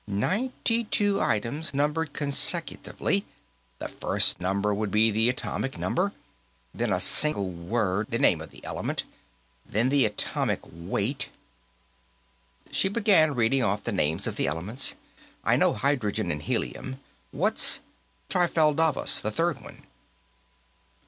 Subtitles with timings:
[0.07, 3.23] "Ninety two items, numbered consecutively.
[3.77, 6.11] The first number would be the atomic number.
[6.73, 9.03] Then a single word, the name of the element.
[9.63, 11.29] Then the atomic weight"
[12.71, 14.95] She began reading off the names of the elements.
[15.43, 16.99] "I know hydrogen and helium;
[17.29, 17.81] what's
[18.27, 19.83] tirfalddavas, the third one?"